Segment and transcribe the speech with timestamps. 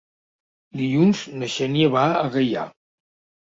[0.81, 2.69] Dilluns na Xènia va a Gaià.